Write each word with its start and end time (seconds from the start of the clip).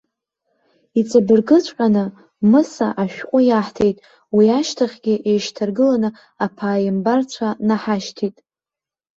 Иҵабыргыҵәҟьаны, 0.99 2.05
Мыса 2.49 2.87
ашәҟәы 3.01 3.39
иаҳҭеит. 3.45 3.97
Уи 4.35 4.45
ашьҭахьгьы 4.57 5.15
еишьҭаргыланы 5.29 6.09
аԥааимбарцәа 6.45 7.47
наҳашьҭит. 7.67 8.35